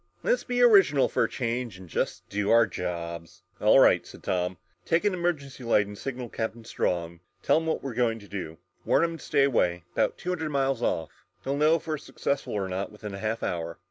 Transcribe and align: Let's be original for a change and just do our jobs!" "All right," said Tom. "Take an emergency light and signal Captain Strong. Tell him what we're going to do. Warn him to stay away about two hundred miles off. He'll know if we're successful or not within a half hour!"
Let's 0.23 0.43
be 0.43 0.63
original 0.63 1.07
for 1.09 1.25
a 1.25 1.29
change 1.29 1.77
and 1.77 1.87
just 1.87 2.27
do 2.27 2.49
our 2.49 2.65
jobs!" 2.65 3.43
"All 3.61 3.79
right," 3.79 4.03
said 4.03 4.23
Tom. 4.23 4.57
"Take 4.83 5.05
an 5.05 5.13
emergency 5.13 5.63
light 5.63 5.85
and 5.85 5.95
signal 5.95 6.27
Captain 6.27 6.65
Strong. 6.65 7.19
Tell 7.43 7.57
him 7.57 7.67
what 7.67 7.83
we're 7.83 7.93
going 7.93 8.17
to 8.17 8.27
do. 8.27 8.57
Warn 8.83 9.03
him 9.03 9.17
to 9.19 9.23
stay 9.23 9.43
away 9.43 9.83
about 9.93 10.17
two 10.17 10.29
hundred 10.29 10.49
miles 10.49 10.81
off. 10.81 11.23
He'll 11.43 11.55
know 11.55 11.75
if 11.75 11.85
we're 11.85 11.99
successful 11.99 12.53
or 12.55 12.67
not 12.67 12.91
within 12.91 13.13
a 13.13 13.19
half 13.19 13.43
hour!" 13.43 13.77